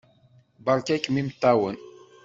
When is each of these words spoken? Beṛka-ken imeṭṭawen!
Beṛka-ken 0.65 1.19
imeṭṭawen! 1.21 1.77